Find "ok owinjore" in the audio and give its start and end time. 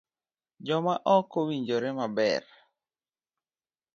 1.17-1.89